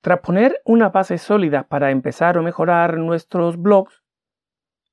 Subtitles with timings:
[0.00, 4.02] Tras poner unas bases sólidas para empezar o mejorar nuestros blogs,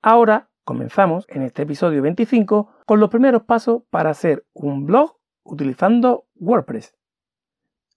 [0.01, 6.25] ahora comenzamos en este episodio 25 con los primeros pasos para hacer un blog utilizando
[6.35, 6.97] WordPress.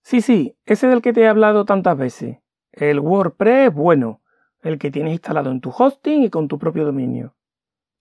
[0.02, 2.38] Sí, sí, ese del que te he hablado tantas veces.
[2.72, 4.20] El WordPress bueno,
[4.62, 7.34] el que tienes instalado en tu hosting y con tu propio dominio.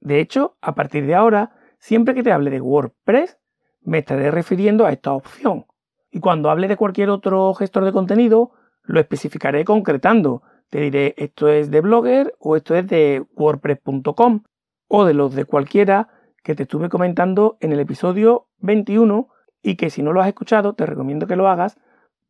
[0.01, 3.37] De hecho, a partir de ahora, siempre que te hable de WordPress,
[3.81, 5.65] me estaré refiriendo a esta opción.
[6.11, 8.51] Y cuando hable de cualquier otro gestor de contenido,
[8.87, 10.41] lo especificaré concretando.
[10.69, 14.43] Te diré esto es de Blogger o esto es de WordPress.com
[14.87, 16.09] o de los de cualquiera
[16.43, 19.29] que te estuve comentando en el episodio 21
[19.61, 21.77] y que si no lo has escuchado te recomiendo que lo hagas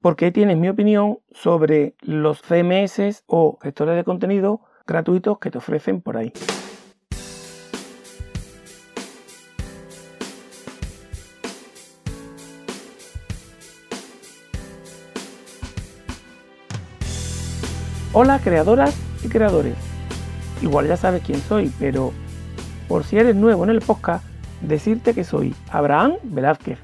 [0.02, 6.02] porque tienes mi opinión sobre los CMS o gestores de contenido gratuitos que te ofrecen
[6.02, 6.32] por ahí.
[18.14, 19.76] Hola creadoras y creadores.
[20.62, 22.14] Igual ya sabes quién soy, pero
[22.88, 24.26] por si eres nuevo en el podcast,
[24.62, 26.80] decirte que soy Abraham Velázquez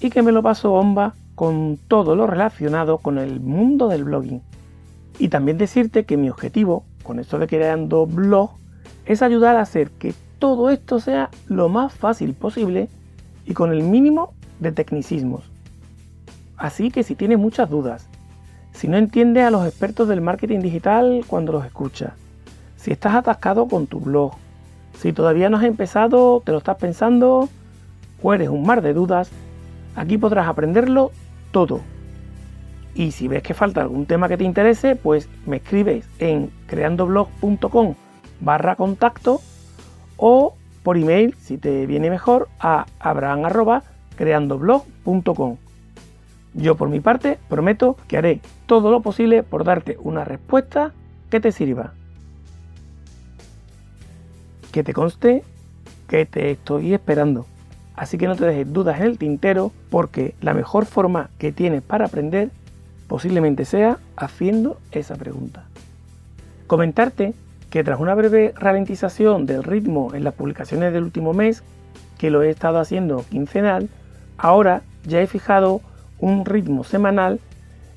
[0.00, 4.42] y que me lo paso bomba con todo lo relacionado con el mundo del blogging.
[5.20, 8.50] Y también decirte que mi objetivo con esto de creando blog
[9.06, 12.88] es ayudar a hacer que todo esto sea lo más fácil posible
[13.46, 15.44] y con el mínimo de tecnicismos.
[16.56, 18.08] Así que si tienes muchas dudas,
[18.74, 22.12] si no entiendes a los expertos del marketing digital cuando los escuchas,
[22.76, 24.32] si estás atascado con tu blog,
[24.98, 27.48] si todavía no has empezado, te lo estás pensando
[28.22, 29.30] o eres un mar de dudas,
[29.96, 31.12] aquí podrás aprenderlo
[31.50, 31.80] todo.
[32.94, 37.94] Y si ves que falta algún tema que te interese, pues me escribes en creandoblog.com
[38.40, 39.40] barra contacto
[40.16, 45.63] o por email, si te viene mejor, a abraham.creandoblog.com.
[46.54, 50.92] Yo por mi parte prometo que haré todo lo posible por darte una respuesta
[51.30, 51.92] que te sirva.
[54.72, 55.42] Que te conste
[56.08, 57.46] que te estoy esperando.
[57.96, 61.82] Así que no te dejes dudas en el tintero porque la mejor forma que tienes
[61.82, 62.50] para aprender
[63.08, 65.64] posiblemente sea haciendo esa pregunta.
[66.66, 67.34] Comentarte
[67.70, 71.62] que tras una breve ralentización del ritmo en las publicaciones del último mes,
[72.18, 73.88] que lo he estado haciendo quincenal,
[74.38, 75.80] ahora ya he fijado
[76.24, 77.38] un ritmo semanal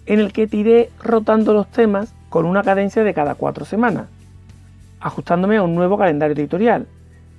[0.06, 4.08] en el que tiré rotando los temas con una cadencia de cada cuatro semanas,
[5.00, 6.88] ajustándome a un nuevo calendario editorial.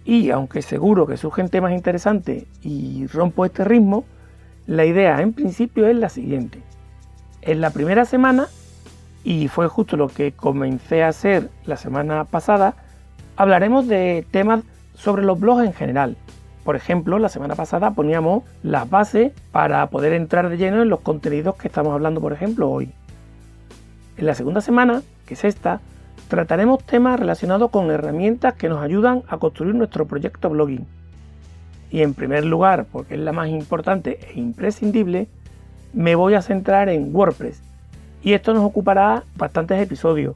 [0.06, 4.04] Y aunque seguro que surgen temas interesantes y rompo este ritmo,
[4.66, 6.62] la idea en principio es la siguiente.
[7.43, 8.47] En la primera semana,
[9.25, 12.75] y fue justo lo que comencé a hacer la semana pasada,
[13.37, 14.62] hablaremos de temas
[14.94, 16.16] sobre los blogs en general,
[16.64, 21.00] por ejemplo, la semana pasada poníamos las bases para poder entrar de lleno en los
[21.00, 22.91] contenidos que estamos hablando, por ejemplo, hoy.
[24.16, 25.80] En la segunda semana, que es esta,
[26.28, 30.86] trataremos temas relacionados con herramientas que nos ayudan a construir nuestro proyecto blogging.
[31.91, 35.28] Y en primer lugar, porque es la más importante e imprescindible,
[35.94, 37.62] me voy a centrar en WordPress.
[38.22, 40.34] Y esto nos ocupará bastantes episodios.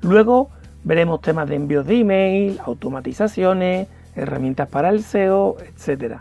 [0.00, 0.48] Luego
[0.84, 3.88] veremos temas de envíos de email, automatizaciones,
[4.18, 6.18] herramientas para el SEO, etcétera.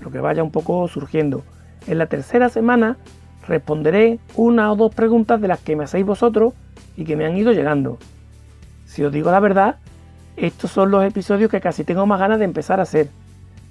[0.00, 1.42] Lo que vaya un poco surgiendo.
[1.86, 2.96] En la tercera semana
[3.46, 6.54] responderé una o dos preguntas de las que me hacéis vosotros
[6.96, 7.98] y que me han ido llegando.
[8.86, 9.76] Si os digo la verdad,
[10.36, 13.08] estos son los episodios que casi tengo más ganas de empezar a hacer,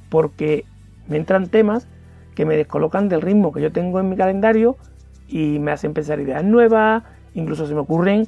[0.09, 0.65] porque
[1.07, 1.87] me entran temas
[2.35, 4.77] que me descolocan del ritmo que yo tengo en mi calendario
[5.27, 8.27] y me hacen pensar ideas nuevas, incluso se me ocurren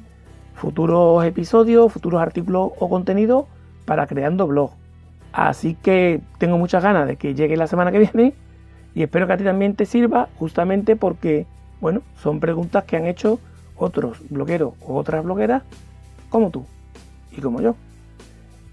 [0.54, 3.46] futuros episodios, futuros artículos o contenidos
[3.84, 4.70] para creando blog.
[5.34, 8.34] Así que tengo muchas ganas de que llegue la semana que viene
[8.94, 11.44] y espero que a ti también te sirva justamente porque,
[11.80, 13.40] bueno, son preguntas que han hecho
[13.76, 15.64] otros blogueros o otras blogueras
[16.28, 16.64] como tú
[17.36, 17.74] y como yo.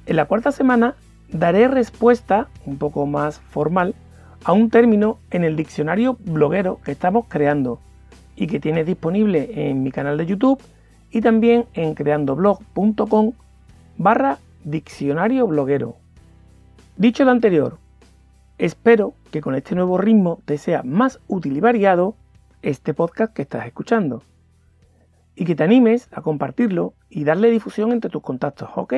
[0.06, 0.94] En la cuarta semana
[1.30, 3.96] daré respuesta un poco más formal
[4.44, 7.80] a un término en el diccionario bloguero que estamos creando
[8.36, 10.62] y que tienes disponible en mi canal de YouTube
[11.10, 13.31] y también en creandoblog.com
[13.98, 16.00] barra diccionario bloguero.
[17.01, 17.80] Dicho lo anterior,
[18.59, 22.15] espero que con este nuevo ritmo te sea más útil y variado
[22.62, 24.21] este podcast que estás escuchando.
[25.33, 28.94] Y que te animes a compartirlo y darle difusión entre tus contactos, ¿ok?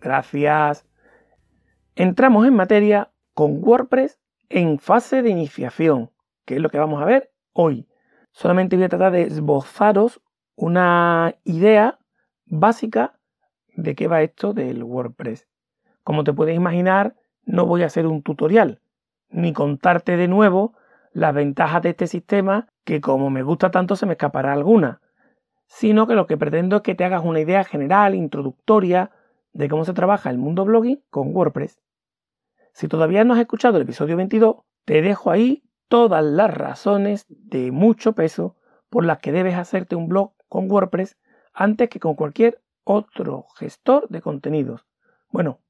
[0.00, 0.84] Gracias.
[1.94, 4.18] Entramos en materia con WordPress
[4.48, 6.10] en fase de iniciación,
[6.44, 7.86] que es lo que vamos a ver hoy.
[8.32, 10.20] Solamente voy a tratar de esbozaros
[10.56, 12.00] una idea
[12.46, 13.16] básica
[13.76, 15.46] de qué va esto del WordPress.
[16.02, 17.14] Como te puedes imaginar,
[17.48, 18.80] no voy a hacer un tutorial,
[19.30, 20.74] ni contarte de nuevo
[21.12, 25.00] las ventajas de este sistema que como me gusta tanto se me escapará alguna,
[25.66, 29.10] sino que lo que pretendo es que te hagas una idea general, introductoria,
[29.54, 31.80] de cómo se trabaja el mundo blogging con WordPress.
[32.72, 37.72] Si todavía no has escuchado el episodio 22, te dejo ahí todas las razones de
[37.72, 38.56] mucho peso
[38.90, 41.16] por las que debes hacerte un blog con WordPress
[41.54, 44.86] antes que con cualquier otro gestor de contenidos.
[45.30, 45.60] Bueno,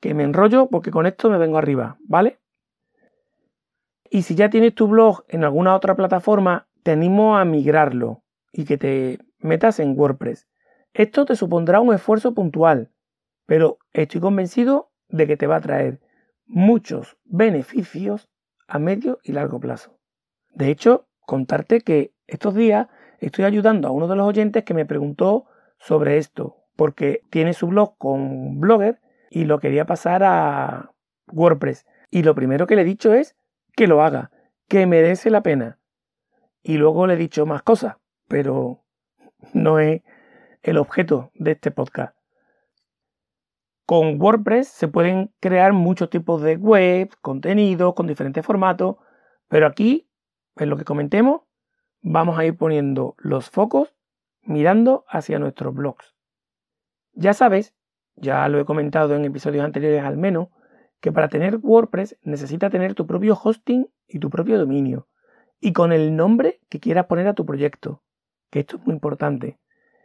[0.00, 2.38] que me enrollo porque con esto me vengo arriba, ¿vale?
[4.10, 8.22] Y si ya tienes tu blog en alguna otra plataforma, te animo a migrarlo
[8.52, 10.48] y que te metas en WordPress.
[10.94, 12.90] Esto te supondrá un esfuerzo puntual,
[13.46, 16.00] pero estoy convencido de que te va a traer
[16.46, 18.28] muchos beneficios
[18.68, 19.98] a medio y largo plazo.
[20.54, 22.88] De hecho, contarte que estos días
[23.20, 25.46] estoy ayudando a uno de los oyentes que me preguntó
[25.78, 29.00] sobre esto, porque tiene su blog con Blogger
[29.30, 30.92] y lo quería pasar a
[31.28, 31.86] WordPress.
[32.10, 33.36] Y lo primero que le he dicho es
[33.74, 34.30] que lo haga,
[34.68, 35.78] que merece la pena.
[36.62, 37.96] Y luego le he dicho más cosas,
[38.28, 38.84] pero
[39.52, 40.02] no es
[40.62, 42.16] el objeto de este podcast.
[43.84, 48.96] Con WordPress se pueden crear muchos tipos de web, contenidos con diferentes formatos,
[49.46, 50.10] pero aquí,
[50.56, 51.42] en lo que comentemos,
[52.00, 53.94] vamos a ir poniendo los focos
[54.42, 56.16] mirando hacia nuestros blogs.
[57.12, 57.75] Ya sabes,
[58.16, 60.48] ya lo he comentado en episodios anteriores al menos,
[61.00, 65.08] que para tener WordPress necesita tener tu propio hosting y tu propio dominio,
[65.60, 68.02] y con el nombre que quieras poner a tu proyecto,
[68.50, 69.58] que esto es muy importante.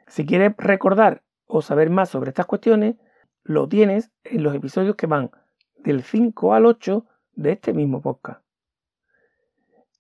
[0.08, 2.96] Si quieres recordar o saber más sobre estas cuestiones,
[3.44, 5.32] lo tienes en los episodios que van
[5.78, 8.44] del 5 al 8 de este mismo podcast.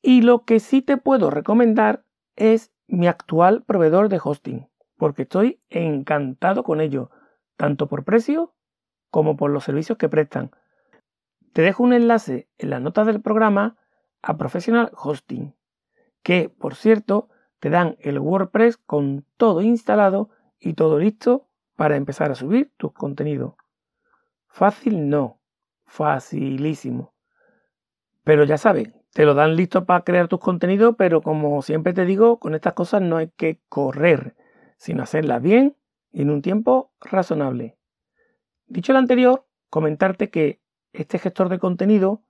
[0.02, 2.04] Y lo que sí te puedo recomendar
[2.36, 4.68] es mi actual proveedor de hosting,
[4.98, 7.12] porque estoy encantado con ello,
[7.62, 8.56] tanto por precio
[9.12, 10.50] como por los servicios que prestan.
[11.54, 13.78] Te dejo un enlace en las notas del programa
[14.24, 15.54] a Professional Hosting,
[16.24, 17.30] que por cierto
[17.60, 22.94] te dan el WordPress con todo instalado y todo listo para empezar a subir tus
[22.94, 23.54] contenidos.
[24.48, 25.40] Fácil no,
[25.86, 27.14] facilísimo.
[28.24, 32.06] Pero ya sabes, te lo dan listo para crear tus contenidos, pero como siempre te
[32.06, 34.36] digo, con estas cosas no hay que correr,
[34.78, 35.76] sino hacerlas bien
[36.12, 37.78] en un tiempo razonable.
[38.68, 40.62] Dicho lo anterior, comentarte que
[40.94, 42.24] este gestor de contenido,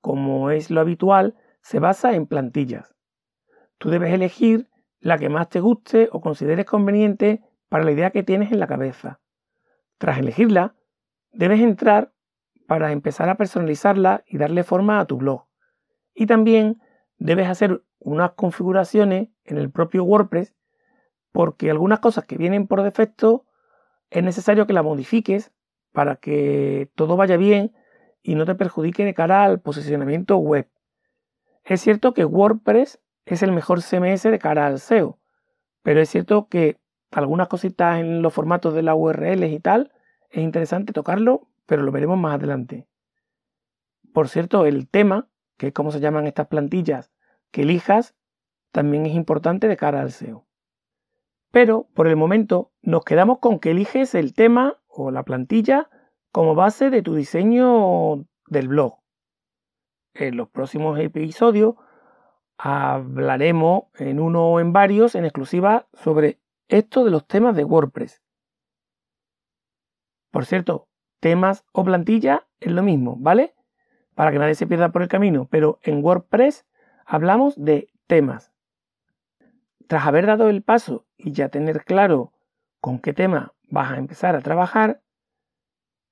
[0.00, 2.94] como es lo habitual, se basa en plantillas.
[3.78, 4.70] Tú debes elegir
[5.00, 8.66] la que más te guste o consideres conveniente para la idea que tienes en la
[8.66, 9.20] cabeza.
[9.98, 10.74] Tras elegirla,
[11.32, 12.12] debes entrar
[12.66, 15.46] para empezar a personalizarla y darle forma a tu blog.
[16.14, 16.80] Y también
[17.16, 20.54] debes hacer unas configuraciones en el propio WordPress
[21.32, 23.44] porque algunas cosas que vienen por defecto
[24.10, 25.52] es necesario que las modifiques
[25.92, 27.74] para que todo vaya bien
[28.22, 30.68] y no te perjudique de cara al posicionamiento web.
[31.64, 35.18] Es cierto que WordPress es el mejor CMS de cara al SEO,
[35.82, 36.78] pero es cierto que
[37.10, 39.92] algunas cositas en los formatos de las URLs y tal
[40.30, 42.86] es interesante tocarlo, pero lo veremos más adelante.
[44.12, 45.28] Por cierto, el tema
[45.58, 47.10] que es como se llaman estas plantillas,
[47.50, 48.14] que elijas,
[48.72, 50.46] también es importante de cara al SEO.
[51.50, 55.88] Pero por el momento nos quedamos con que eliges el tema o la plantilla
[56.30, 58.98] como base de tu diseño del blog.
[60.14, 61.76] En los próximos episodios
[62.58, 68.22] hablaremos en uno o en varios en exclusiva sobre esto de los temas de WordPress.
[70.30, 70.88] Por cierto,
[71.20, 73.54] temas o plantilla es lo mismo, ¿vale?
[74.18, 76.66] para que nadie se pierda por el camino, pero en WordPress
[77.06, 78.52] hablamos de temas.
[79.88, 82.32] Tras haber dado el paso y ya tener claro
[82.80, 85.02] con qué tema vas a empezar a trabajar,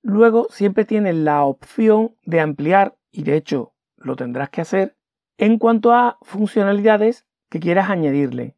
[0.03, 4.97] luego siempre tienes la opción de ampliar, y de hecho lo tendrás que hacer,
[5.37, 8.57] en cuanto a funcionalidades que quieras añadirle.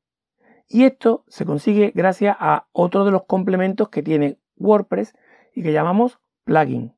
[0.68, 5.16] Y esto se consigue gracias a otro de los complementos que tiene WordPress
[5.52, 6.94] y que llamamos plugin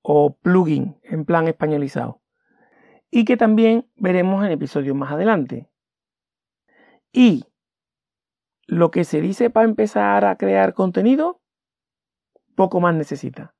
[0.00, 2.22] o plugin en plan españolizado
[3.10, 5.68] y que también veremos en episodios más adelante.
[7.12, 7.44] Y
[8.70, 11.40] lo que se dice para empezar a crear contenido,
[12.54, 13.52] poco más necesita.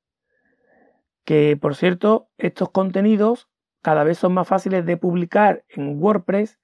[1.24, 3.48] Que por cierto, estos contenidos
[3.82, 6.60] cada vez son más fáciles de publicar en WordPress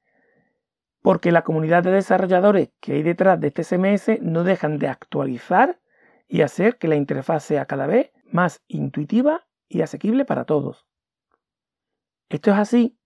[1.02, 5.80] porque la comunidad de desarrolladores que hay detrás de este CMS no dejan de actualizar
[6.28, 10.86] y hacer que la interfaz sea cada vez más intuitiva y asequible para todos.
[12.28, 12.96] Esto es así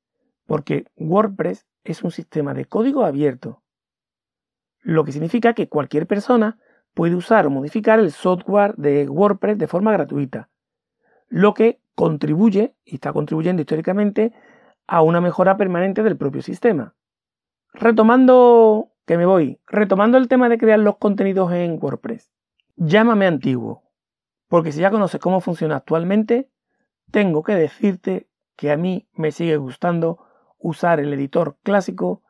[0.45, 3.63] porque WordPress es un sistema de código abierto,
[4.81, 6.59] lo que significa que cualquier persona
[6.95, 10.49] puede usar o modificar el software de WordPress de forma gratuita,
[11.29, 14.33] lo que contribuye, y está contribuyendo históricamente,
[14.87, 16.95] a una mejora permanente del propio sistema.
[17.73, 19.61] Retomando que me voy.
[19.67, 22.33] Retomando el tema de crear los contenidos en WordPress.
[22.77, 23.85] Llámame antiguo,
[24.49, 26.49] porque si ya conoces cómo funciona actualmente,
[27.11, 30.19] tengo que decirte que a mí me sigue gustando
[30.59, 32.23] usar el editor clásico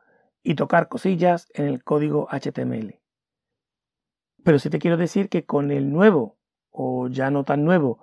[0.43, 2.99] y tocar cosillas en el código HTML.
[4.43, 6.37] Pero sí te quiero decir que con el nuevo,
[6.71, 7.99] o ya no tan nuevo,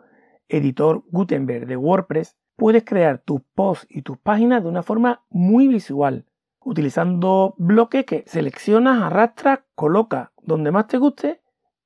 [0.48, 5.68] editor Gutenberg de WordPress, puedes crear tus posts y tus páginas de una forma muy
[5.68, 6.26] visual,
[6.60, 11.40] utilizando bloques que seleccionas, arrastras, colocas donde más te guste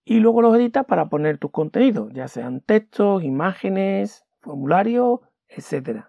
[0.04, 6.06] y luego los editas para poner tus contenidos, ya sean textos, imágenes, formularios, etc.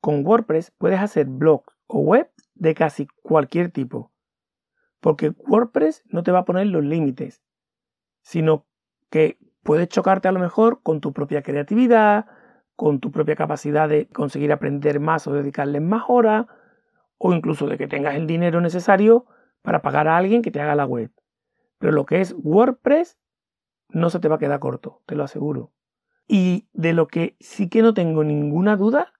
[0.00, 4.12] Con WordPress puedes hacer blogs o web de casi cualquier tipo,
[5.00, 7.42] porque WordPress no te va a poner los límites,
[8.22, 8.66] sino
[9.10, 12.26] que puedes chocarte a lo mejor con tu propia creatividad,
[12.76, 16.46] con tu propia capacidad de conseguir aprender más o dedicarle más horas,
[17.18, 19.26] o incluso de que tengas el dinero necesario
[19.62, 21.12] para pagar a alguien que te haga la web.
[21.78, 23.18] Pero lo que es WordPress
[23.88, 25.72] no se te va a quedar corto, te lo aseguro.
[26.26, 29.12] Y de lo que sí que no tengo ninguna duda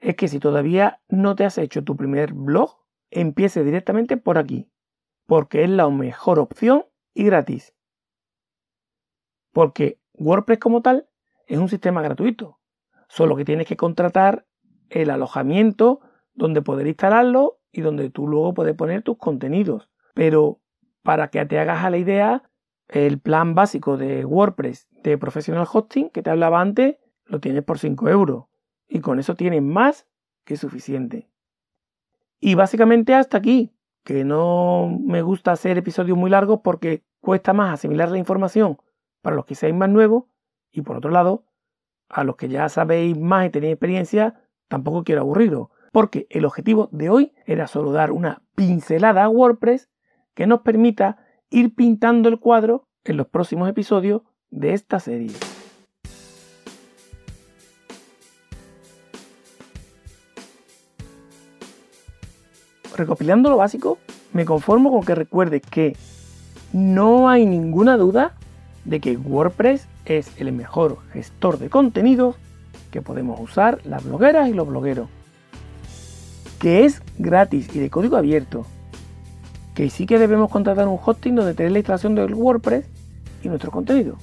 [0.00, 2.78] es que si todavía no te has hecho tu primer blog,
[3.10, 4.70] empiece directamente por aquí,
[5.26, 7.74] porque es la mejor opción y gratis.
[9.52, 11.08] Porque WordPress como tal
[11.46, 12.58] es un sistema gratuito,
[13.08, 14.46] solo que tienes que contratar
[14.90, 16.00] el alojamiento
[16.34, 19.90] donde poder instalarlo y donde tú luego puedes poner tus contenidos.
[20.14, 20.60] Pero
[21.02, 22.50] para que te hagas a la idea,
[22.88, 27.78] el plan básico de WordPress de Professional Hosting que te hablaba antes, lo tienes por
[27.78, 28.47] 5 euros.
[28.88, 30.06] Y con eso tienes más
[30.44, 31.28] que suficiente.
[32.40, 33.72] Y básicamente hasta aquí,
[34.04, 38.78] que no me gusta hacer episodios muy largos porque cuesta más asimilar la información
[39.20, 40.24] para los que seáis más nuevos.
[40.70, 41.44] Y por otro lado,
[42.08, 45.68] a los que ya sabéis más y tenéis experiencia, tampoco quiero aburriros.
[45.92, 49.90] Porque el objetivo de hoy era solo dar una pincelada a WordPress
[50.34, 51.18] que nos permita
[51.50, 55.32] ir pintando el cuadro en los próximos episodios de esta serie.
[62.98, 63.98] Recopilando lo básico,
[64.32, 65.96] me conformo con que recuerdes que
[66.72, 68.34] no hay ninguna duda
[68.84, 72.34] de que WordPress es el mejor gestor de contenidos
[72.90, 75.08] que podemos usar las blogueras y los blogueros.
[76.58, 78.66] Que es gratis y de código abierto.
[79.76, 82.84] Que sí que debemos contratar un hosting donde tener la instalación del WordPress
[83.44, 84.16] y nuestro contenido.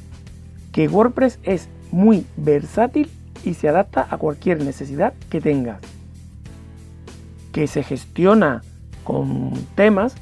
[0.74, 3.10] Que WordPress es muy versátil
[3.46, 5.95] y se adapta a cualquier necesidad que tengas.
[7.56, 8.64] Que se gestiona
[9.06, 10.16] con temas,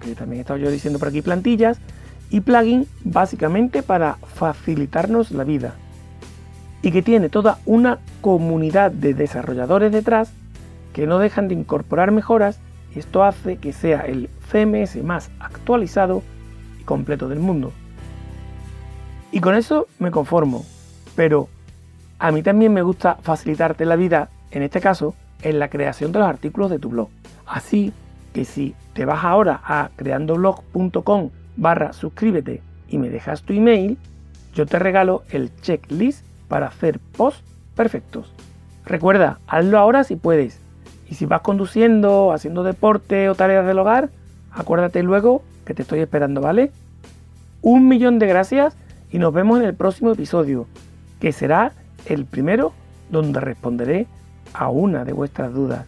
[0.00, 1.78] que también he estado yo diciendo por aquí plantillas,
[2.30, 5.74] y plugin básicamente para facilitarnos la vida.
[6.80, 10.32] Y que tiene toda una comunidad de desarrolladores detrás
[10.94, 12.58] que no dejan de incorporar mejoras
[12.96, 16.22] y esto hace que sea el CMS más actualizado
[16.80, 17.72] y completo del mundo.
[19.32, 20.64] Y con eso me conformo.
[21.14, 21.50] Pero
[22.18, 26.20] a mí también me gusta facilitarte la vida, en este caso, en la creación de
[26.20, 27.08] los artículos de tu blog.
[27.46, 27.92] Así
[28.32, 33.98] que si te vas ahora a creandoblog.com barra suscríbete y me dejas tu email,
[34.54, 37.44] yo te regalo el checklist para hacer posts
[37.74, 38.32] perfectos.
[38.84, 40.60] Recuerda, hazlo ahora si puedes.
[41.08, 44.10] Y si vas conduciendo, haciendo deporte o tareas del hogar,
[44.52, 46.72] acuérdate luego que te estoy esperando, ¿vale?
[47.62, 48.76] Un millón de gracias
[49.10, 50.66] y nos vemos en el próximo episodio,
[51.20, 51.72] que será
[52.06, 52.72] el primero
[53.10, 54.06] donde responderé
[54.54, 55.86] a una de vuestras dudas.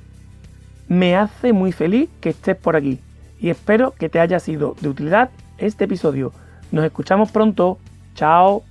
[0.88, 3.00] Me hace muy feliz que estés por aquí
[3.40, 6.33] y espero que te haya sido de utilidad este episodio.
[6.71, 7.78] Nos escuchamos pronto.
[8.14, 8.62] Chao.